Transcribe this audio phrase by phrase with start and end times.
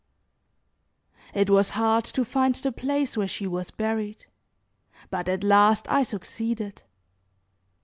[1.31, 4.25] It was hard to find the place where she was buried.
[5.11, 6.81] But at last I succeeded.